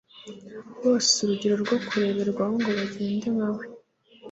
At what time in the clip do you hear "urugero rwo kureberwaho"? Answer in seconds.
1.23-2.53